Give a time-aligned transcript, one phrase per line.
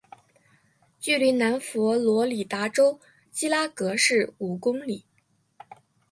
[0.99, 5.05] 距离南佛罗里达州基拉戈市五公里。